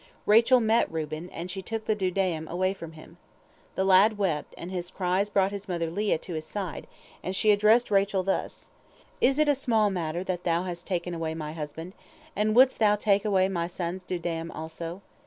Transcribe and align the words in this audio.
Rachel 0.25 0.59
met 0.59 0.91
Reuben, 0.91 1.29
and 1.29 1.51
she 1.51 1.61
took 1.61 1.85
the 1.85 1.95
dudaim 1.95 2.47
away 2.47 2.73
from 2.73 2.93
him. 2.93 3.17
The 3.75 3.83
lad 3.83 4.17
wept, 4.17 4.55
and 4.57 4.71
his 4.71 4.89
cries 4.89 5.29
brought 5.29 5.51
his 5.51 5.67
mother 5.69 5.91
Leah 5.91 6.17
to 6.17 6.33
his 6.33 6.45
side, 6.47 6.87
and 7.21 7.35
she 7.35 7.51
addressed 7.51 7.91
Rachel 7.91 8.23
thus: 8.23 8.71
'Is 9.21 9.37
it 9.37 9.47
a 9.47 9.53
small 9.53 9.91
matter 9.91 10.23
that 10.23 10.43
thou 10.43 10.63
hast 10.63 10.87
taken 10.87 11.13
away 11.13 11.35
my 11.35 11.53
husband? 11.53 11.93
and 12.35 12.55
wouldst 12.55 12.79
thou 12.79 12.95
take 12.95 13.25
away 13.25 13.47
my 13.47 13.67
son's 13.67 14.03
dudaim 14.03 14.49
also?' 14.51 15.03